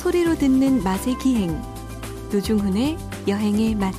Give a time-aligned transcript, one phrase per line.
[0.00, 1.60] 소리로 듣는 맛의 기행
[2.32, 2.96] 노중훈의
[3.28, 3.94] 여행의 맛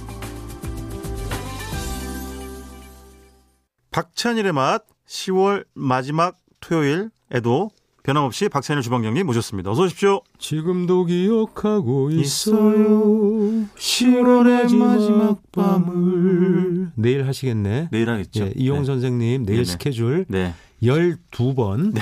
[3.91, 7.69] 박찬일의 맛 10월 마지막 토요일에도
[8.01, 9.69] 변함없이 박찬일 주방장님 모셨습니다.
[9.69, 10.21] 어서 오십시오.
[10.39, 13.67] 지금도 기억하고 있어요.
[13.75, 16.93] 10월의 마지막 밤을.
[16.95, 17.89] 내일 하시겠네.
[17.91, 18.45] 내일 하겠죠.
[18.45, 18.85] 예, 이용 네.
[18.85, 19.65] 선생님 내일 네네.
[19.65, 20.55] 스케줄 네.
[20.81, 21.95] 12번.
[21.95, 22.01] 예.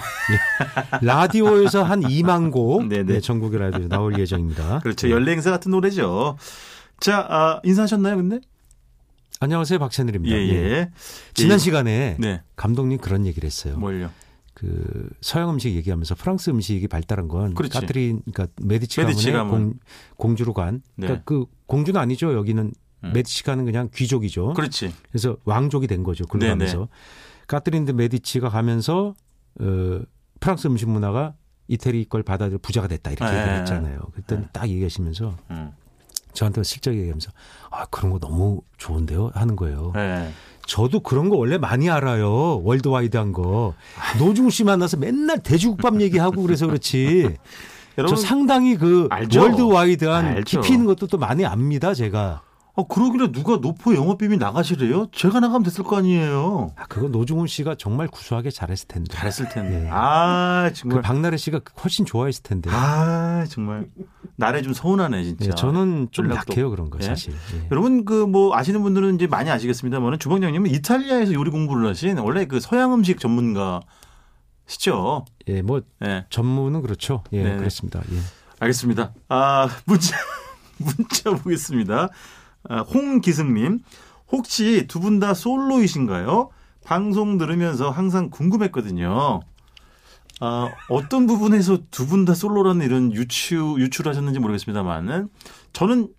[1.06, 3.14] 라디오에서 한 2만 곡 네네.
[3.14, 4.80] 네, 전국의 라디오 나올 예정입니다.
[4.80, 5.08] 그렇죠.
[5.08, 5.14] 네.
[5.14, 6.38] 연례 행사 같은 노래죠.
[7.00, 8.40] 자, 아, 인사하셨나요, 근데?
[9.42, 9.80] 안녕하세요.
[9.80, 10.36] 박찬일입니다.
[10.36, 10.92] 예, 예.
[11.34, 11.58] 지난 예.
[11.60, 12.42] 시간에 네.
[12.56, 13.78] 감독님 그런 얘기를 했어요.
[13.78, 14.10] 뭘요?
[14.54, 17.80] 그 서양 음식 얘기하면서 프랑스 음식이 발달한 건 그렇지.
[17.80, 19.70] 까트린 그러니까 메디치 메디치 가문의 가문.
[19.70, 19.80] 공,
[20.18, 21.22] 공주로 간 그러니까 네.
[21.24, 22.34] 그 공주는 아니죠.
[22.34, 22.74] 여기는
[23.06, 23.12] 음.
[23.14, 24.54] 메디치 가는 그냥 귀족이죠.
[24.56, 24.94] 그렇지.
[25.10, 26.26] 그래서 왕족이 된 거죠.
[26.26, 26.40] 네네.
[26.58, 26.90] 굴러가면서
[27.50, 29.16] 까트린 드 메디치가 가면서
[29.60, 30.00] 어,
[30.40, 31.34] 프랑스 음식 문화가
[31.68, 33.40] 이태리 걸 받아들여 부자가 됐다 이렇게 네.
[33.40, 34.00] 얘기를 했잖아요.
[34.14, 34.48] 그랬더니 네.
[34.54, 35.72] 딱 얘기하시면서 음.
[36.34, 37.32] 저한테 슬쩍 얘기하면서
[37.72, 39.92] 아 그런 거 너무 좋은데요 하는 거예요.
[39.96, 40.32] 네.
[40.68, 42.62] 저도 그런 거 원래 많이 알아요.
[42.64, 43.74] 월드와이드한 거.
[44.20, 47.36] 노중훈 씨 만나서 맨날 돼지국밥 얘기하고 그래서 그렇지.
[47.98, 49.42] 여러분, 저 상당히 그 알죠.
[49.42, 50.62] 월드와이드한 알죠.
[50.62, 51.96] 깊이 있는 것도 또 많이 압니다.
[51.96, 52.44] 제가.
[52.80, 55.08] 어, 그러길래 누가 노포 영업비밀 나가시래요?
[55.12, 56.72] 제가 나가면 됐을 거 아니에요.
[56.78, 59.14] 아, 그거 노중훈 씨가 정말 구수하게 잘했을 텐데.
[59.14, 59.86] 잘했을 텐데.
[59.86, 59.90] 예.
[59.92, 61.02] 아, 그 정말.
[61.02, 62.70] 박나래 씨가 훨씬 좋아했을 텐데.
[62.72, 63.88] 아, 정말.
[64.38, 65.46] 나래 좀 서운하네, 진짜.
[65.48, 67.06] 예, 저는 좀 약해요 그런 거 예?
[67.06, 67.34] 사실.
[67.56, 67.68] 예.
[67.72, 72.60] 여러분 그 뭐 아시는 분들은 이제 많이 아시겠습니다만은 주방장님은 이탈리아에서 요리 공부를 하신 원래 그
[72.62, 73.82] 서양 음식 전문가
[74.68, 75.26] 시죠.
[75.48, 76.26] 예, 뭐 예.
[76.30, 77.24] 전문은 그렇죠.
[77.34, 77.58] 예, 네네.
[77.58, 78.02] 그렇습니다.
[78.12, 78.18] 예.
[78.60, 79.12] 알겠습니다.
[79.30, 80.16] 아, 문자
[80.78, 82.10] 문자 보겠습니다.
[82.68, 83.80] 아, 홍기승님
[84.32, 86.50] 혹시 두 분 다 솔로이신가요?
[86.84, 89.42] 방송 들으면서 항상 궁금했거든요.
[90.42, 95.30] 아, 어떤 부분에서 두 분 다 솔로라는 이런 유추 유출하셨는지 모르겠습니다만은
[95.74, 96.14] 저는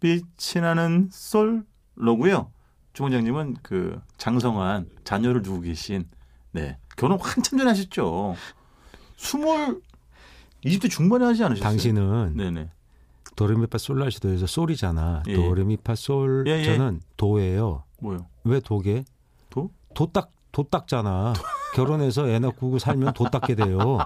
[0.00, 2.50] 빛이 나는 솔로고요.
[2.92, 6.04] 주원장님은 그 장성한 자녀를 두고 계신
[6.52, 8.36] 네 결혼 한참 전에 하셨죠.
[9.16, 9.80] 스물
[10.64, 11.68] 20대 중반에 하지 않으셨어요?
[11.68, 12.70] 당신은 네네.
[13.36, 15.22] 도레미파 솔라시도에서 솔이잖아.
[15.28, 15.34] 예.
[15.34, 16.64] 도레미파 솔 예, 예.
[16.64, 17.84] 저는 도예요.
[18.00, 18.26] 뭐요?
[18.44, 19.04] 왜 도게?
[19.50, 19.70] 도?
[19.94, 21.32] 도딱 도딱잖아.
[21.74, 23.98] 결혼해서 애 낳고 살면 도 닦게 돼요.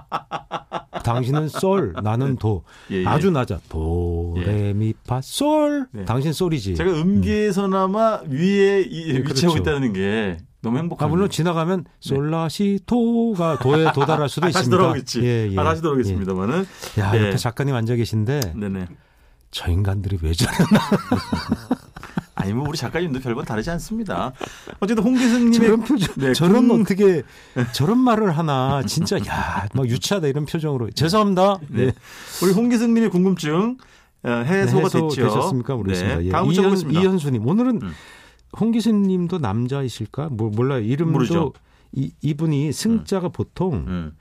[1.04, 2.64] 당신은 솔, 나는 도.
[2.90, 3.06] 예, 예.
[3.06, 3.60] 아주 낮아.
[3.68, 5.86] 도 레 미 파 솔.
[5.92, 6.04] 네.
[6.06, 6.74] 당신 솔이지.
[6.76, 9.56] 제가 음계에서나마 위에 이- 예, 위치하고 그렇죠.
[9.58, 11.04] 있다는 게 너무 행복합니다.
[11.04, 14.50] 아, 물론 지나가면 솔라시 도가 도에 도달할 수도 네.
[14.50, 14.76] 있습니다.
[14.76, 15.22] 돌아오겠지.
[15.22, 15.58] 예, 예.
[15.58, 16.64] 아, 다시 돌아오겠습니다만은.
[16.96, 17.00] 예.
[17.02, 17.26] 야, 네.
[17.28, 18.86] 옆에 작가님 앉아 계신데 네네.
[19.50, 20.50] 저 인간들이 왜 저래?
[22.34, 24.32] 아니 뭐 우리 작가님도 별건 다르지 않습니다.
[24.78, 27.22] 어쨌든 홍기승님의 저런 표정, 네, 저런 궁- 어떻게
[27.72, 31.58] 저런 말을 하나 진짜 야, 막 유치하다 이런 표정으로 죄송합니다.
[31.68, 31.92] 네.
[32.42, 33.76] 우리 홍기승님의 궁금증
[34.22, 35.22] 어, 해소가 네, 해소 됐죠.
[35.28, 36.18] 되셨습니까 모르겠습니다.
[36.18, 36.26] 네.
[36.26, 36.30] 예.
[36.30, 36.90] 다음 이현.
[36.90, 37.92] 이현수님 오늘은 음.
[38.58, 40.28] 홍기수님도 남자이실까?
[40.30, 40.80] 뭐 몰라요.
[40.80, 41.52] 이름도 모르죠.
[41.92, 44.12] 이, 이분이 승자가 보통 음.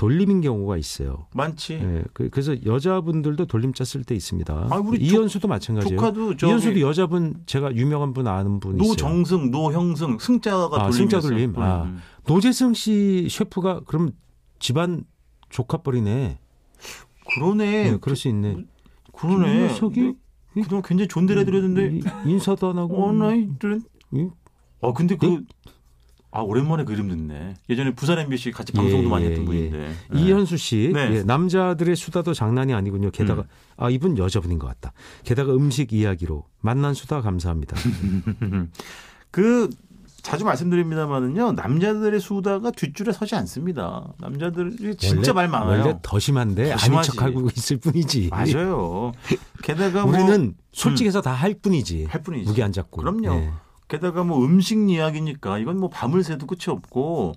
[0.00, 1.26] 돌림인 경우가 있어요.
[1.34, 1.74] 많지.
[1.74, 4.68] 예, 그- 그래서 여자분들도 돌림자 쓸 때 있습니다.
[4.70, 5.94] 아, 우리 이현수도 마찬가지예요.
[6.00, 8.88] 조카도 이현수도 여자분 제가 유명한 분 아는 분 있어요.
[8.88, 10.90] 노정승, 노형승, 승자가 아.
[10.90, 11.52] 승자 돌림.
[11.58, 11.82] 아.
[11.82, 11.98] 음.
[12.26, 14.12] 노재승 씨 셰프가 그럼
[14.58, 15.04] 집안
[15.50, 16.38] 조카뻘이네.
[17.34, 17.92] 그러네.
[17.92, 18.56] 예, 그럴 수 있네.
[19.12, 19.64] 그러네.
[19.68, 20.14] 녀석이
[20.54, 20.62] 네.
[20.62, 23.04] 그동안 굉장히 존대를 해드렸는데 이- 인사도 안 하고.
[23.04, 23.82] 어, 나이들은.
[24.12, 24.28] 이-
[24.80, 25.40] 어, 근데 그, 네?
[26.32, 27.54] 아, 오랜만에 그 이름 듣네.
[27.68, 29.46] 예전에 부산 MBC 같이 방송도 예, 많이 예, 했던 예.
[29.46, 29.94] 분인데.
[30.10, 30.20] 네.
[30.20, 31.16] 이현수 씨, 네.
[31.16, 33.10] 예, 남자들의 수다도 장난이 아니군요.
[33.10, 33.46] 게다가 음.
[33.76, 34.92] 아 이분 여자분인 것 같다.
[35.24, 37.76] 게다가 음식 이야기로 만난 수다 감사합니다.
[39.32, 39.70] 그,
[40.22, 44.12] 자주 말씀드립니다만은요, 남자들의 수다가 뒷줄에 서지 않습니다.
[44.18, 45.80] 남자들이 진짜 말 많아요.
[45.80, 47.02] 원래 더 심한데 더 아닌.
[47.02, 48.28] 척하고 있을 뿐이지.
[48.30, 49.12] 맞아요.
[49.62, 52.04] 게다가 뭐, 우리는 솔직해서 다할 뿐이지.
[52.04, 52.44] 할 뿐이지.
[52.44, 53.00] 무게 안 잡고.
[53.00, 53.50] 그럼요.
[53.92, 53.96] 예.
[53.96, 57.34] 게다가 뭐 음식 이야기니까 이건 뭐 밤을 새도 끝이 없고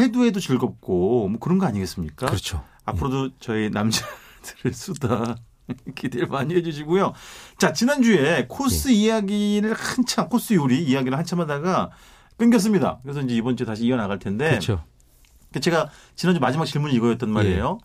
[0.00, 2.26] 해도 해도 즐겁고 뭐 그런 거 아니겠습니까?
[2.26, 2.64] 그렇죠.
[2.84, 5.36] 앞으로도 저희 남자들의 수다
[5.94, 7.12] 기대를 많이 해주시고요.
[7.58, 8.94] 자 지난주에 코스 예.
[8.94, 11.90] 이야기를 한참 코스 요리 이야기를 한참 하다가
[12.36, 13.00] 끊겼습니다.
[13.02, 14.84] 그래서 이제 이번 주에 다시 이어 나갈 텐데 그렇죠.
[15.60, 17.78] 제가 지난주 마지막 질문이 이거였단 말이에요.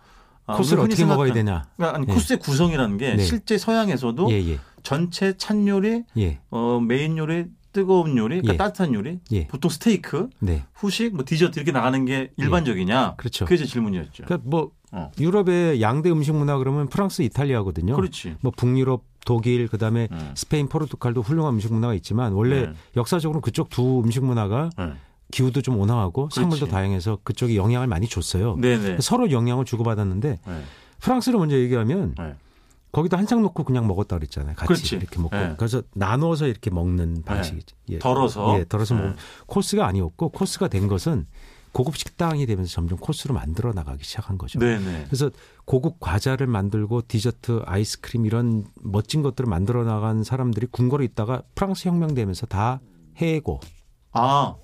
[0.46, 1.68] 아, 코스를 어떻게 먹어야 되냐?
[1.78, 2.14] 그러니까 아니, 예.
[2.14, 3.24] 코스의 구성이라는 게 네.
[3.24, 8.58] 실제 서양에서도 예, 예, 전채 찬 요리, 예, 어, 메인 요리, 뜨거운 요리, 그러니까 예.
[8.58, 9.48] 따뜻한 요리, 예.
[9.48, 13.16] 보통 스테이크, 네, 후식, 뭐 디저트 이렇게 나가는 게 일반적이냐?
[13.18, 13.46] 그렇죠.
[13.46, 14.24] 그게 제 질문이었죠.
[14.26, 15.12] 그러니까 뭐 어.
[15.20, 17.96] 유럽의 양대 음식 문화 그러면 프랑스, 이탈리아거든요.
[17.96, 18.38] 그렇지.
[18.42, 20.32] 뭐 북유럽, 독일, 그다음에 음.
[20.36, 22.74] 스페인, 포르투갈도 훌륭한 음식 문화가 있지만 원래 네.
[22.96, 24.94] 역사적으로 그쪽 두 음식 문화가 네.
[25.32, 26.40] 기후도 좀 온화하고 그렇지.
[26.40, 28.56] 산물도 다양해서 그쪽이 영향을 많이 줬어요.
[28.58, 28.98] 네네.
[29.02, 30.62] 서로 영향을 주고받았는데 네.
[31.00, 32.36] 프랑스를 먼저 얘기하면 네.
[32.94, 34.56] 거기다 한상 놓고 그냥 먹었다 그랬잖아요.
[34.56, 34.96] 같이 그렇지.
[34.96, 35.36] 이렇게 먹고.
[35.36, 35.56] 네.
[35.58, 37.76] 그래서 나눠서 이렇게 먹는 방식이죠.
[37.90, 38.00] 예.
[38.00, 38.58] 덜어서.
[38.60, 39.02] 예, 덜어서 네.
[39.02, 39.18] 먹는
[39.48, 41.26] 코스가 아니었고 코스가 된 것은
[41.72, 44.60] 고급 식당이 되면서 점점 코스로 만들어 나가기 시작한 거죠.
[44.60, 45.06] 네네.
[45.08, 45.32] 그래서
[45.66, 52.14] 고급 과자를 만들고 디저트, 아이스크림 이런 멋진 것들을 만들어 나간 사람들이 궁궐에 있다가 프랑스 혁명
[52.14, 52.80] 되면서 다
[53.18, 53.60] 해고.
[54.12, 54.56] 아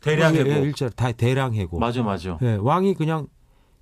[0.00, 0.64] 대량 예, 예, 해고.
[0.64, 1.80] 일자 다 대량 해고.
[1.80, 3.26] 맞아 맞아 예, 왕이 그냥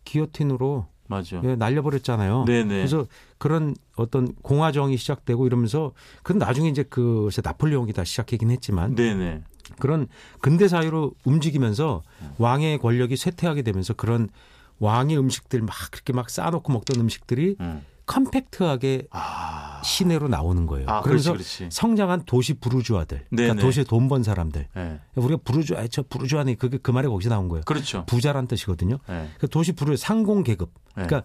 [0.05, 1.43] 기어틴으로 맞아.
[1.45, 2.45] 예, 날려버렸잖아요.
[2.45, 2.69] 네네.
[2.77, 5.93] 그래서 그런 어떤 공화정이 시작되고 이러면서
[6.23, 9.43] 그 나중에 이제 그 나폴레옹이 다 시작하긴 했지만 네네.
[9.81, 10.07] 그런
[10.41, 12.03] 근대 사회로 움직이면서
[12.39, 14.29] 왕의 권력이 쇠퇴하게 되면서 그런
[14.79, 17.83] 왕의 음식들 막 그렇게 막 쌓아놓고 먹던 음식들이 음.
[18.11, 19.81] 컴팩트하게 아.
[19.85, 20.89] 시내로 나오는 거예요.
[20.89, 21.75] 아, 그러면서 그렇지, 그렇지.
[21.77, 23.25] 성장한 도시 부르주아들.
[23.31, 24.67] 그러니까 도시에 돈 번 사람들.
[24.75, 24.99] 네.
[25.15, 27.63] 우리가 부르주아, 저 부르주아니 그게 그 말이 거기서 나온 거예요.
[27.65, 28.05] 그렇죠.
[28.07, 28.99] 부자란 뜻이거든요.
[29.09, 29.29] 네.
[29.39, 30.71] 그 도시 부르 상공 계급.
[30.97, 31.05] 네.
[31.07, 31.23] 그러니까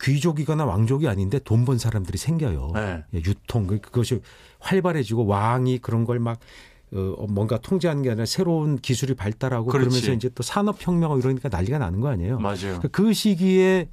[0.00, 2.70] 귀족이거나 왕족이 아닌데 돈 번 사람들이 생겨요.
[2.74, 3.02] 네.
[3.14, 4.20] 예, 유통 그- 그것이
[4.60, 6.38] 활발해지고 왕이 그런 걸막
[6.94, 9.88] 어, 뭔가 통제하는 게 아니라 새로운 기술이 발달하고 그렇지.
[9.88, 12.38] 그러면서 이제 또 산업혁명하고 이러니까 난리가 나는 거 아니에요.
[12.38, 12.78] 맞아요.
[12.80, 13.88] 그- 그 시기에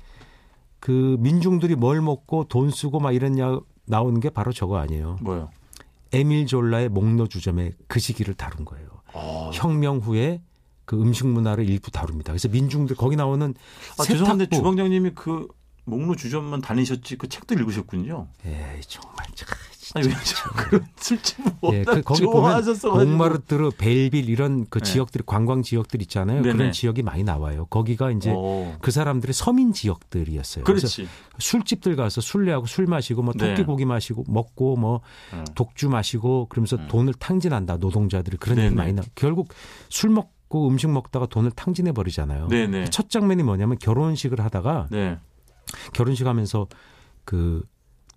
[0.84, 5.16] 그 민중들이 뭘 먹고 돈 쓰고 막 이랬냐 나오는 게 바로 저거 아니에요.
[5.22, 5.50] 뭐요?
[6.12, 8.90] 에밀 졸라의 목로 주점의 그 시기를 다룬 거예요.
[9.14, 9.50] 어.
[9.54, 10.42] 혁명 후에
[10.84, 12.34] 그 음식 문화를 일부 다룹니다.
[12.34, 13.54] 그래서 민중들 거기 나오는
[13.98, 14.58] 아, 죄송한데 세탁부.
[14.58, 15.48] 주방장님이 그
[15.86, 18.28] 목로 주점만 다니셨지 그 책도 읽으셨군요.
[18.46, 19.48] 에이 정말 참.
[19.96, 20.14] 아니 왜
[20.70, 22.64] 그런 술집을 예, 그 거기 보면.
[22.84, 24.92] 몽마르트르, 벨빌 이런 그 네.
[24.92, 26.42] 지역들이 관광 지역들 있잖아요.
[26.42, 26.58] 네네.
[26.58, 27.66] 그런 지역이 많이 나와요.
[27.66, 28.76] 거기가 이제 어.
[28.82, 30.64] 그 사람들의 서민 지역들이었어요.
[30.64, 31.08] 그래서 그렇지.
[31.38, 33.50] 술집들 가서 술래하고 술 마시고 뭐 네.
[33.50, 35.02] 토끼 고기 마시고 먹고 뭐
[35.34, 35.46] 음.
[35.54, 36.88] 독주 마시고 그러면서 음.
[36.88, 38.66] 돈을 탕진한다 노동자들이 그런 네네.
[38.68, 39.04] 얘기 많이 나.
[39.16, 39.50] 결국
[39.90, 42.48] 술 먹고 음식 먹다가 돈을 탕진해 버리잖아요.
[42.48, 42.86] 네네.
[42.86, 45.20] 첫 장면이 뭐냐면 결혼식을 하다가 네.
[45.94, 46.68] 결혼식 하면서
[47.26, 47.64] 그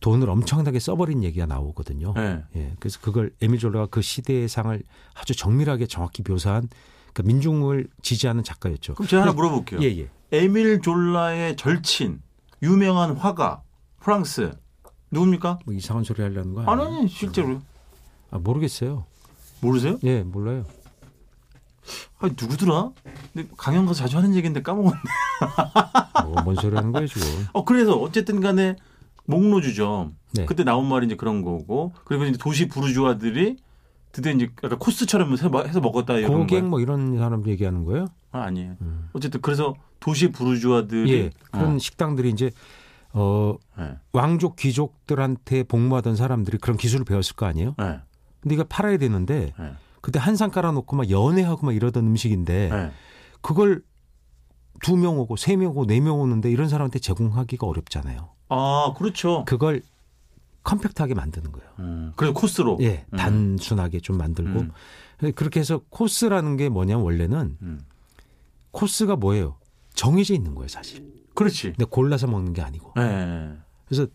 [0.01, 2.13] 돈을 엄청나게 써버린 얘기가 나오거든요.
[2.15, 2.43] 네.
[2.57, 4.83] 예, 그래서 그걸 에밀 졸라가 그 시대의 상을
[5.15, 6.69] 아주 정밀하게 정확히 묘사한
[7.13, 8.95] 그 민중을 지지하는 작가였죠.
[8.95, 9.81] 그럼 제가 하나 물어볼게요.
[9.83, 10.11] 예, 예.
[10.33, 12.21] 에밀 졸라의 절친,
[12.63, 13.63] 유명한 화가
[14.01, 14.53] 프랑스
[15.11, 15.61] 누굽니까?
[15.65, 17.01] 뭐 이상한 소리 하려는 거 아니 아니에요?
[17.01, 17.61] 아니 실제로
[18.31, 19.07] 아, 모르겠어요.
[19.61, 19.99] 모르세요?
[20.05, 20.67] 예, 몰라요.
[22.19, 22.91] 아 누구더라?
[23.33, 24.99] 근데 강연 가서 자주 하는 얘기인데 까먹었네.
[26.25, 27.27] 뭐, 뭔 소리 하는 거예요, 지금.
[27.53, 28.77] 어 그래서 어쨌든 간에
[29.27, 30.45] 목로주점 네.
[30.47, 33.57] 그때 나온 말이 이제 그런 거고 그리고 이제 도시 부르주아들이
[34.13, 36.65] 드디어 이제 약간 코스처럼 해서 먹- 먹었다 이런 고객.
[36.65, 38.07] 뭐 이런 사람들 얘기하는 거예요?
[38.33, 38.77] 아, 아니에요.
[38.81, 39.09] 음.
[39.13, 41.31] 어쨌든 그래서 도시 부르주아들이 예.
[41.51, 42.51] 그런 식당들이 이제
[43.13, 43.95] 어, 어, 네.
[44.13, 47.75] 왕족 귀족들한테 복무하던 사람들이 그런 기술을 배웠을 거 아니에요?
[47.79, 47.99] 네.
[48.41, 49.73] 근데 이거 팔아야 되는데 네.
[50.01, 52.91] 그때 한상 깔아놓고 막 연애하고 막 이러던 음식인데 네.
[53.41, 53.83] 그걸
[54.83, 58.29] 두 명 오고 세 명 오고 네 명 오는데 이런 사람한테 제공하기가 어렵잖아요.
[58.49, 59.45] 아 그렇죠.
[59.47, 59.83] 그걸
[60.65, 61.69] 컴팩트하게 만드는 거예요.
[61.79, 62.79] 음, 그래서 코스로.
[62.81, 63.17] 예, 음.
[63.17, 65.33] 단순하게 좀 만들고 음.
[65.35, 67.81] 그렇게 해서 코스라는 게 뭐냐면 원래는 음.
[68.73, 69.57] 코스가 뭐예요?
[69.95, 71.11] 정해져 있는 거예요, 사실.
[71.35, 71.69] 그렇지.
[71.73, 72.93] 근데 골라서 먹는 게 아니고.
[72.97, 73.53] 네.
[73.87, 74.07] 그래서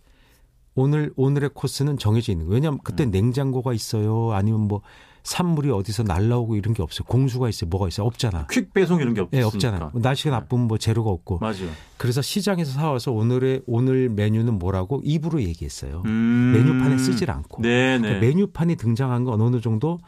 [0.75, 2.56] 오늘 오늘의 코스는 정해져 있는 거예요.
[2.56, 3.12] 왜냐하면 그때 음.
[3.12, 4.81] 냉장고가 있어요, 아니면 뭐
[5.24, 7.06] 산물이 어디서 날라오고 이런 게 없어요.
[7.06, 8.48] 공수가 있어요, 뭐가 있어요, 없잖아.
[8.50, 9.48] 퀵 배송 이런 게 예, 없으니까.
[9.48, 9.90] 없잖아요.
[9.94, 11.40] 뭐 날씨가 나쁘면 뭐 재료가 없고.
[11.40, 11.70] 맞아요.
[11.98, 16.01] 그래서 시장에서 사와서 오늘의 오늘 메뉴는 뭐라고 입으로 얘기했어요.
[16.06, 16.54] 음.
[16.56, 17.62] 메뉴판에 쓰질 않고.
[17.62, 18.00] 네네.
[18.00, 20.00] 그러니까 메뉴판이 등장한 건 어느 정도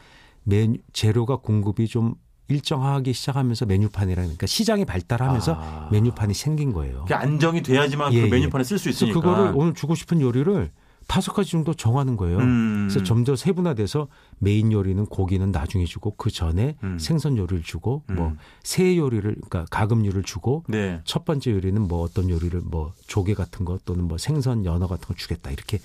[0.42, 2.14] 메뉴 재료가 공급이 좀
[2.48, 5.88] 일정하기 시작하면서 메뉴판이라는 그러니까 시장이 발달하면서 아.
[5.90, 7.00] 메뉴판이 생긴 거예요.
[7.02, 8.30] 그게 안정이 돼야지만 예, 그 예.
[8.30, 9.20] 메뉴판에 쓸 수 있으니까.
[9.20, 10.70] 그거를 오늘 주고 싶은 요리를
[11.06, 12.38] 다섯 가지 정도 정하는 거예요.
[12.38, 12.88] 음.
[12.88, 16.98] 그래서 점점 세분화돼서 메인 요리는 고기는 나중에 주고 그 전에 음.
[16.98, 18.16] 생선 요리를 주고 음.
[18.16, 21.00] 뭐 새 요리를 그러니까 가금류를 주고 네.
[21.04, 25.06] 첫 번째 요리는 뭐 어떤 요리를 뭐 조개 같은 거 또는 뭐 생선 연어 같은
[25.06, 25.78] 거 주겠다 이렇게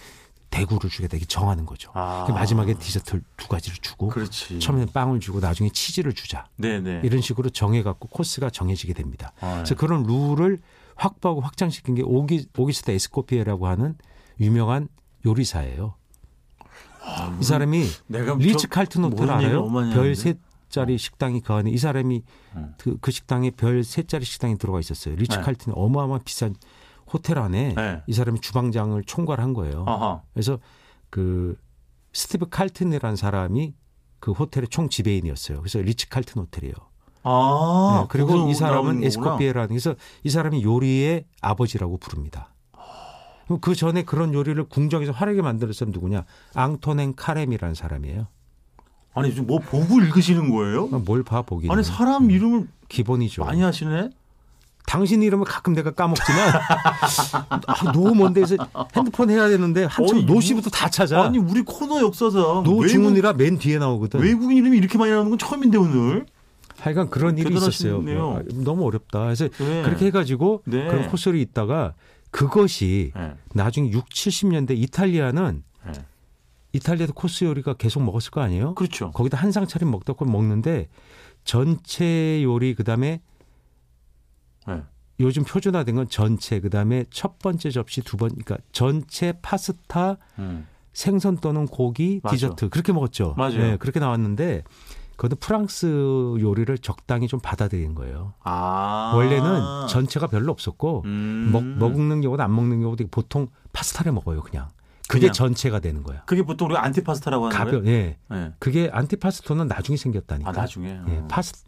[0.49, 1.91] 대구를 주겠다 이렇게 정하는 거죠.
[1.93, 2.23] 아.
[2.27, 4.59] 그 마지막에 디저트를 두 가지를 주고 그렇지.
[4.59, 7.01] 처음에는 빵을 주고 나중에 치즈를 주자 네네.
[7.03, 9.31] 이런 식으로 정해갖고 코스가 정해지게 됩니다.
[9.39, 10.59] 아, 그래서 그런 룰을
[10.95, 13.95] 확보하고 확장시킨 게 오귀, 오귀스트 에스코피에라고 하는
[14.39, 14.87] 유명한
[15.25, 15.95] 요리사예요.
[17.39, 17.87] 이 사람이
[18.39, 19.67] 리츠 저- 칼튼 호텔 알아요?
[19.93, 20.15] 별.
[20.15, 22.23] 셋짜리 식당이 그 안에 이 사람이
[22.55, 22.73] 음.
[22.77, 25.15] 그, 그 식당에 별 셋짜리 식당이 들어가 있었어요.
[25.15, 25.41] 리츠 네.
[25.43, 26.55] 칼튼 어마어마한 비싼
[27.11, 28.01] 호텔 안에 네.
[28.07, 29.83] 이 사람이 주방장을 총괄한 거예요.
[29.87, 30.21] 아하.
[30.33, 30.59] 그래서
[31.09, 31.57] 그
[32.13, 33.73] 스티브 칼튼이라는 사람이
[34.19, 35.59] 그 호텔의 총 지배인이었어요.
[35.59, 36.73] 그래서 리츠 칼튼 호텔이에요.
[37.23, 38.01] 아.
[38.01, 39.03] 네, 그리고 이 사람은.
[39.03, 42.53] 에스코피에라는 그래서 이 사람이 요리의 아버지라고 부릅니다.
[43.49, 46.23] 그럼 그 전에 그런 요리를 궁정에서 화려하게 만들었 사람 누구냐?
[46.53, 48.27] 앙토넨 카렘이라는 사람이에요.
[49.15, 50.85] 아니 지금 뭐 보고 읽으시는 거예요?
[50.87, 51.73] 뭘 봐 보기는.
[51.73, 53.43] 아니 사람 이름을 기본이죠.
[53.43, 54.11] 많이 하시네.
[54.85, 56.39] 당신 이름을 가끔 내가 까먹지만
[57.67, 58.55] 아, 노 뭔데 해서
[58.95, 61.23] 핸드폰 해야 되는데 한참 어이, 노씨부터 다 찾아.
[61.23, 64.19] 아니 우리 코너 역사상 노중훈이라 맨 뒤에 나오거든.
[64.19, 66.27] 외국, 외국인 이름이 이렇게 많이 나오는 건 처음인데 오늘.
[66.79, 67.97] 하여간 그런 일이 있었어요.
[68.37, 69.23] 아, 너무 어렵다.
[69.23, 69.81] 그래서 네.
[69.83, 70.85] 그렇게 해가지고 네.
[70.87, 71.93] 그런 코스를 있다가
[72.31, 73.33] 그것이 네.
[73.53, 75.91] 나중에 6, 70년대 이탈리아는 네.
[76.73, 78.75] 이탈리아도 코스 요리가 계속 먹었을 거 아니에요?
[78.75, 79.11] 그렇죠.
[79.11, 80.87] 거기다 한상 차림 먹다 고 먹는데
[81.43, 83.21] 전체 요리 그다음에
[84.67, 84.83] 네.
[85.19, 90.67] 요즘 표준화된 건 전체 그다음에 첫 번째 접시 두 번 그러니까 전체 파스타 음.
[90.93, 92.35] 생선 또는 고기 맞아.
[92.35, 93.33] 디저트 그렇게 먹었죠.
[93.37, 93.57] 맞아요.
[93.57, 94.63] 네, 그렇게 나왔는데
[95.19, 95.85] 그것도 프랑스
[96.39, 98.35] 요리를 적당히 좀 받아들인 거예요.
[98.41, 99.11] 아.
[99.15, 101.49] 원래는 전채가 별로 없었고 음.
[101.51, 104.69] 먹, 먹는 경우도 안 먹는 경우도 보통 파스타를 먹어요 그냥.
[105.09, 105.33] 그게 그냥.
[105.33, 106.23] 전채가 되는 거야.
[106.25, 107.85] 그게 보통 우리가 안티파스타라고 하는 가벼, 거예요.
[107.87, 108.17] 예.
[108.29, 108.53] 네.
[108.59, 110.49] 그게 안티파스토는 나중에 생겼다니까.
[110.51, 110.87] 아 나중에.
[111.09, 111.27] 예, 어.
[111.27, 111.65] 파스,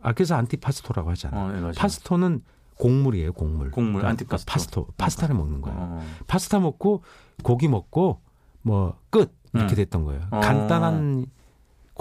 [0.00, 1.36] 아, 그래서 안티파스토라고 하잖아.
[1.44, 1.72] 어, 네.
[1.76, 2.42] 파스토는
[2.78, 3.72] 곡물이에요, 곡물.
[3.72, 4.46] 곡물, 그러니까 안티파스토.
[4.52, 5.76] 파스토, 파스타를 먹는 거예요.
[5.80, 6.06] 어.
[6.28, 7.02] 파스타 먹고
[7.42, 8.20] 고기 먹고
[8.62, 9.76] 뭐 끝 이렇게 음.
[9.76, 10.20] 됐던 거예요.
[10.30, 10.38] 어.
[10.38, 11.26] 간단한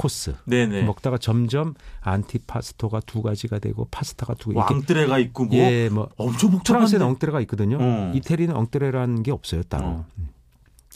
[0.01, 0.33] 코스.
[0.45, 0.81] 네네.
[0.83, 4.57] 먹다가 점점 안티파스토가 두 가지가 되고 파스타가 두 개.
[4.57, 6.63] entrée가 있고 뭐 예, 뭐 엄청 복잡한데.
[6.63, 7.77] 프랑스에는 entrée가 있거든요.
[7.79, 8.11] 어.
[8.15, 9.85] 이태리는 entrée라는 게 없어요, 따로.
[9.85, 10.05] 어.
[10.17, 10.29] 음.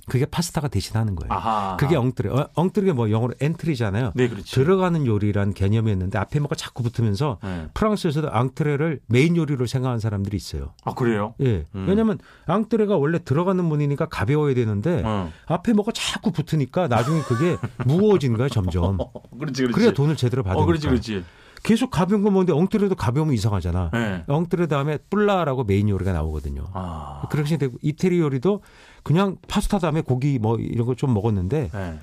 [0.08, 1.34] 그게 파스타가 대신하는 거예요.
[1.34, 1.78] 아하.
[1.78, 2.30] 그게 entrée.
[2.30, 4.12] 어, entrée가 뭐 영어로 entry잖아요.
[4.16, 4.52] 네, 그렇지.
[4.54, 7.68] 들어가는 요리란 개념이었는데 앞에 뭐가 자꾸 붙으면서 네.
[7.74, 10.74] 프랑스에서도 앙트레를 메인 요리로 생각하는 사람들이 있어요.
[10.84, 11.34] 아 그래요?
[11.42, 11.66] 예.
[11.74, 11.86] 음.
[11.88, 15.32] 왜냐하면 앙트레가 원래 들어가는 문이니까 가벼워야 되는데 어.
[15.48, 18.98] 앞에 뭐가 자꾸 붙으니까 나중에 그게 무거워지는 거야 점점.
[19.00, 19.74] 어, 그렇지, 그렇지.
[19.74, 20.64] 그래야 돈을 제대로 받으니까.
[20.64, 21.24] 어, 그렇지, 그렇지.
[21.64, 23.90] 계속 가벼운 거 먹는데 entrée도 가벼우면 이상하잖아.
[23.92, 24.24] 네.
[24.28, 26.66] entrée 다음에 plat라고 메인 요리가 나오거든요.
[26.74, 27.24] 아.
[27.32, 28.62] 그렇게 되고 이태리 요리도
[29.06, 32.00] 그냥 파스타 다음에 고기 뭐 이런 거 좀 먹었는데 네.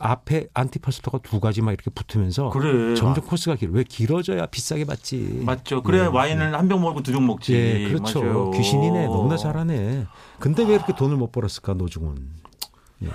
[0.00, 2.94] 앞에 안티파스타가 두 가지 막 이렇게 붙으면서 그래.
[2.96, 3.70] 점점 코스가 길어.
[3.72, 5.40] 왜 길어져야 비싸게 받지.
[5.44, 5.80] 맞죠.
[5.84, 7.54] 그래야 예, 와인을 한 병 먹고 두 병 먹지.
[7.54, 8.20] 예, 그렇죠.
[8.20, 8.50] 맞아요.
[8.50, 9.06] 귀신이네.
[9.06, 10.06] 너무나 잘하네.
[10.40, 12.16] 근데 왜 이렇게 돈을 못 벌었을까, 노중훈.
[13.04, 13.08] 예.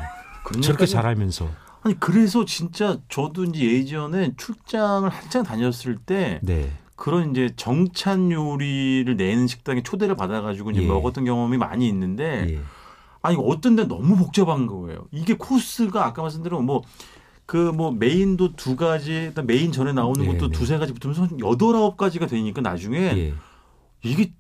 [0.45, 1.49] 그런 저렇게 얘기까지- 잘 알면서.
[1.83, 6.71] 아니 그래서 진짜 저도 이제 예전에 출장을 한창 다녔을 때 네.
[6.95, 10.87] 그런 이제 정찬 요리를 내는 식당에 초대를 받아가지고 이제 예.
[10.87, 12.59] 먹었던 경험이 많이 있는데 예.
[13.25, 15.05] 아니 어떤 데 너무 복잡한 거예요.
[15.11, 16.83] 이게 코스가 아까 말씀드린 뭐
[17.45, 20.57] 그 뭐 메인도 두 가지, 메인 전에 나오는 네, 것도 네.
[20.57, 23.33] 두세 가지 붙으면서 여덟 아홉 가지가 되니까 나중에 예.
[24.03, 24.33] 이게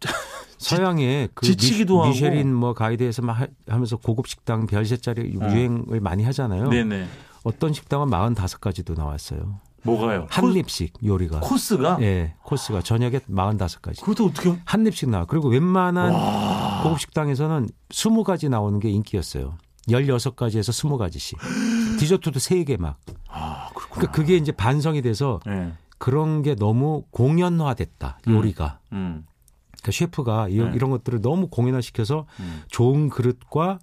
[0.58, 2.06] 서양의 그 지치기도.
[2.06, 5.46] 미쉐린 뭐 가이드에서 막 하- 하면서 고급 식당 별 세 짜리 어.
[5.50, 6.68] 유행을 많이 하잖아요.
[6.68, 7.06] 네네
[7.42, 9.60] 어떤 식당은 45가지도 나왔어요.
[9.82, 10.26] 뭐가요?
[10.30, 11.40] 한 입씩 요리가.
[11.40, 14.00] 코스가 예, 코스가 저녁에 45가지.
[14.00, 15.26] 그것도 어떻게 한 입씩 나와.
[15.26, 16.73] 그리고 웬만한 와.
[16.84, 19.56] 고급 식당에서는 20가지 나오는 게 인기였어요.
[19.88, 21.38] 16가지에서 20가지씩.
[21.98, 22.98] 디저트도 3개 막.
[23.28, 23.94] 아 그렇구나.
[23.94, 25.72] 그러니까 그게 이제 반성이 돼서 네.
[25.98, 28.18] 그런 게 너무 공연화됐다.
[28.28, 28.34] 음.
[28.34, 28.80] 요리가.
[28.92, 29.26] 음.
[29.72, 30.70] 그러니까 셰프가 이, 네.
[30.74, 32.62] 이런 것들을 너무 공연화시켜서 음.
[32.68, 33.78] 좋은 그릇과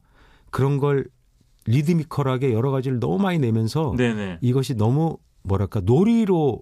[0.49, 1.05] 그런 걸
[1.65, 4.39] 리드미컬하게 여러 가지를 너무 많이 내면서 네네.
[4.41, 6.61] 이것이 너무 뭐랄까 놀이로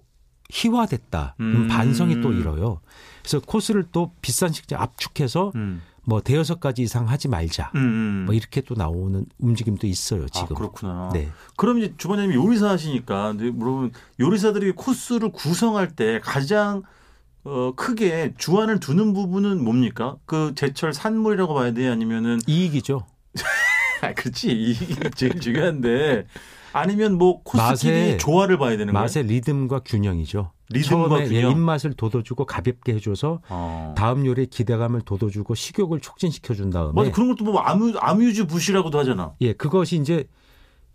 [0.50, 1.36] 희화됐다.
[1.40, 1.68] 음.
[1.68, 2.80] 반성이 또 일어요.
[3.20, 5.82] 그래서 코스를 또 비싼 식장 압축해서 음.
[6.04, 7.70] 뭐 대여섯 가지 이상 하지 말자.
[7.74, 8.22] 음, 음.
[8.26, 10.56] 뭐 이렇게 또 나오는 움직임도 있어요 아, 지금.
[10.56, 11.10] 그렇구나.
[11.12, 11.28] 네.
[11.56, 16.82] 그럼 이제 주방장님이 요리사 하시니까 물론 요리사들이 코스를 구성할 때 가장
[17.44, 20.16] 어, 크게 주안을 두는 부분은 뭡니까?
[20.26, 23.06] 그 제철 산물이라고 봐야 돼 아니면은 이익이죠.
[24.02, 26.26] 아 그렇지 이게 제일 중요한데
[26.72, 29.02] 아니면 뭐 코스끼리 맛의- 조화를 봐야 되는 거예요.
[29.02, 30.52] 맛의 리듬과 균형이죠.
[30.70, 31.50] 리듬과 처음에 예, 균형.
[31.52, 33.94] 입맛을 돋워주고 가볍게 해줘서 어.
[33.96, 38.98] 다음 요리에 기대감을 돋워주고 식욕을 촉진시켜 준 다음에 맞아 그런 것도 뭐 아뮤 아뮤즈 부시라고도
[38.98, 39.32] 하잖아.
[39.40, 40.24] 예 그것이 이제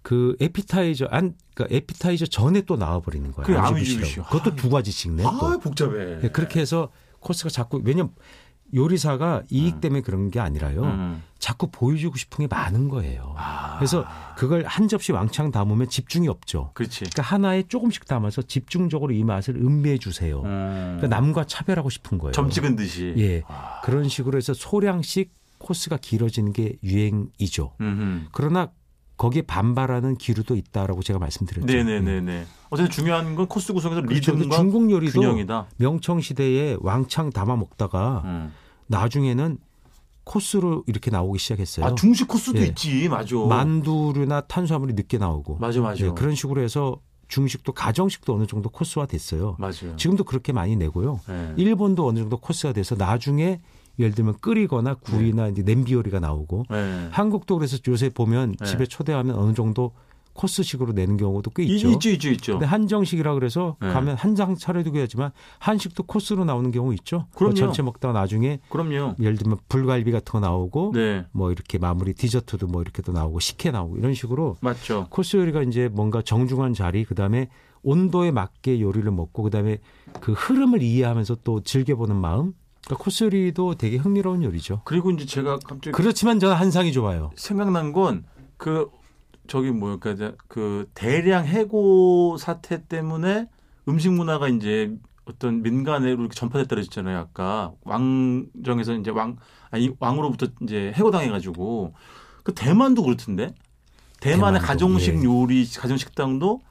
[0.02, 3.46] 그 에피타이저 안 그러니까 에피타이저 전에 또 나와버리는 거예요.
[3.46, 3.98] 그게 아뮤즈 부시라고.
[3.98, 4.24] 아뮤즈부시요.
[4.26, 5.30] 그것도 두 가지씩 내 또.
[5.30, 6.20] 아 복잡해.
[6.24, 6.90] 예, 그렇게 해서
[7.20, 8.12] 코스가 자꾸 왜냐면
[8.74, 10.84] 요리사가 이익 때문에 그런 게 아니라요.
[10.84, 11.24] 음.
[11.40, 13.36] 자꾸 보여주고 싶은 게 많은 거예요.
[13.38, 13.76] 아.
[13.78, 14.06] 그래서
[14.36, 16.72] 그걸 한 접시 왕창 담으면 집중이 없죠.
[16.74, 17.02] 그렇지.
[17.02, 20.42] 그러니까 하나에 조금씩 담아서 집중적으로 이 맛을 음미해 주세요.
[20.42, 20.98] 음.
[20.98, 22.32] 그러니까 남과 차별하고 싶은 거예요.
[22.32, 23.14] 점 찍은 듯이.
[23.18, 23.44] 예.
[23.48, 23.82] 아.
[23.84, 27.74] 그런 식으로 해서 소량씩 코스가 길어지는 게 유행이죠.
[27.80, 28.28] 음흠.
[28.32, 28.72] 그러나
[29.18, 31.66] 거기에 반발하는 기류도 있다라고 제가 말씀드렸죠.
[31.66, 32.46] 네네네네.
[32.70, 34.34] 어쨌든 중요한 건 코스 구성에서 그렇죠.
[34.34, 35.68] 리듬과 중국 요리도 균형이다.
[35.78, 38.52] 명청 시대에 왕창 담아 먹다가 음.
[38.88, 39.58] 나중에는
[40.26, 41.86] 코스로 이렇게 나오기 시작했어요.
[41.86, 42.66] 아 중식 코스도 예.
[42.66, 43.36] 있지, 맞아.
[43.38, 46.04] 만두류나 탄수화물이 늦게 나오고 맞아, 맞아.
[46.06, 49.56] 예, 그런 식으로 해서 중식도 가정식도 어느 정도 코스화 됐어요.
[49.60, 49.96] 맞아요.
[49.98, 51.20] 지금도 그렇게 많이 내고요.
[51.30, 51.54] 예.
[51.58, 53.62] 일본도 어느 정도 코스가 돼서 나중에
[54.00, 57.08] 예를 들면 끓이거나 굴이나 이제 냄비 요리가 나오고 예.
[57.12, 58.66] 한국도 그래서 요새 보면 네.
[58.66, 59.92] 집에 초대하면 어느 정도
[60.34, 61.88] 코스식으로 내는 경우도 꽤 이- 있죠.
[61.92, 62.52] 있죠, 있죠, 있죠.
[62.54, 63.88] 근데 한정식이라 그래서 네.
[63.94, 67.20] 가면 한장 차려두고 하지만 한식도 코스로 나오는 경우 있죠.
[67.20, 67.56] 뭐 그럼요.
[67.56, 69.16] 전체 먹다가 나중에 그럼요.
[69.22, 73.72] 예를 들면 불갈비 같은 거 나오고 네, 뭐 이렇게 마무리 디저트도 뭐 이렇게도 나오고 식혜
[73.72, 75.08] 나오고 이런 식으로 맞죠.
[75.10, 77.48] 코스 요리가 이제 뭔가 정중한 자리 그다음에
[77.82, 79.78] 온도에 맞게 요리를 먹고 그다음에
[80.20, 82.52] 그 흐름을 이해하면서 또 즐겨보는 마음
[82.86, 84.82] 그러니까 코스 요리도 되게 흥미로운 요리죠.
[84.86, 87.32] 그리고 이제 제가 갑자기 그렇지만 저는 한상이 좋아요.
[87.36, 88.26] 생각난 건
[88.58, 88.90] 그
[89.48, 93.48] 저기 뭐랄까 이제 그 대량 해고 사태 때문에
[93.88, 97.18] 음식 문화가 이제 어떤 민간으로 이렇게 전파됐다 그랬잖아요.
[97.18, 99.38] 아까 왕정에서 이제 왕
[99.70, 101.94] 아니 왕으로부터 이제 해고당해 가지고
[102.44, 103.54] 그 대만도 그렇던데
[104.20, 105.24] 대만의 대만도, 가정식 예.
[105.24, 106.62] 요리 가정 식당도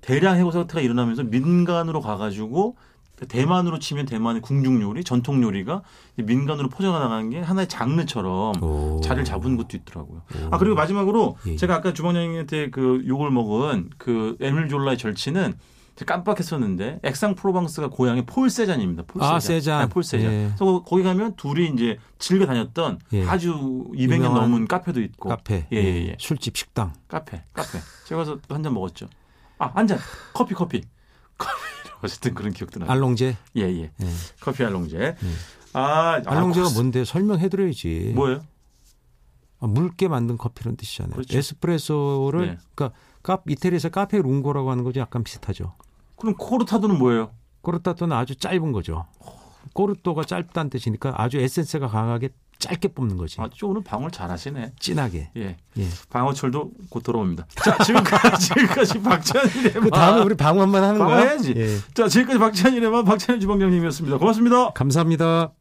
[0.00, 2.76] 대량 해고 사태가 일어나면서 민간으로 가 가지고
[3.28, 5.82] 대만으로 치면 대만의 궁중 요리 전통 요리가
[6.16, 9.00] 민간으로 퍼져 나가는 게 하나의 장르처럼 오.
[9.02, 10.18] 자리를 잡은 것도 있더라고요.
[10.18, 10.48] 오.
[10.50, 11.56] 아 그리고 마지막으로 예.
[11.56, 15.54] 제가 아까 주방장님한테 그 욕을 먹은 그 에밀 졸라의 절친은
[15.94, 19.02] 제가 깜빡했었는데 엑상프로방스가 고향이 폴 세잔입니다.
[19.06, 19.34] 폴 세잔.
[19.34, 19.80] 아, 세잔.
[19.82, 20.32] 네, 폴 세잔.
[20.32, 20.44] 예.
[20.56, 23.26] 그래서 거기 가면 둘이 이제 즐겨 다녔던 예.
[23.26, 23.52] 아주
[23.94, 26.16] 200년 유명한 넘은 카페도 있고 카페, 예, 예, 예.
[26.18, 26.94] 술집, 식당.
[27.08, 27.78] 카페, 카페.
[28.06, 29.06] 제가 가서 한 잔 먹었죠.
[29.58, 29.98] 아, 한 잔.
[30.32, 30.80] 커피, 커피.
[31.36, 31.52] 커피.
[32.02, 32.90] 어쨌든 그런 기억도 나요.
[32.90, 33.36] 알롱제.
[33.56, 33.82] 예, 예.
[33.84, 34.06] 예.
[34.40, 35.16] 커피 알롱제.
[35.74, 38.12] 아, 알롱제가 아, 뭔데 설명해드려야지.
[38.14, 38.42] 뭐예요?
[39.60, 41.14] 아, 묽게 만든 커피라는 뜻이잖아요.
[41.14, 41.38] 그렇죠.
[41.38, 42.58] 에스프레소를 네.
[42.74, 45.00] 그러니까 카, 이태리에서 카페 룽고라고 하는 거죠.
[45.00, 45.74] 약간 비슷하죠.
[46.16, 47.30] 그럼 코르타도는 뭐예요?
[47.60, 49.06] 꼬르타토는 아주 짧은 거죠.
[49.72, 52.30] 꼬르토가 짧다는 뜻이니까 아주 에센스가 강하게
[52.62, 53.40] 짧게 뽑는 거지.
[53.40, 54.72] 아, 저 오늘 방울 잘하시네.
[54.78, 55.30] 진하게.
[55.36, 55.56] 예.
[55.78, 55.88] 예.
[56.10, 57.46] 방어철도 곧 돌아옵니다.
[57.64, 61.08] 자, 지금까지, 지금까지 박찬일의 그 다음에 우리 방언만 하는 거야?
[61.08, 61.54] 방어해야지.
[61.56, 61.76] 예.
[61.94, 64.18] 자, 지금까지 박찬일의 맛 박찬일 주방장님이었습니다.
[64.18, 64.70] 고맙습니다.
[64.70, 65.52] 감사합니다.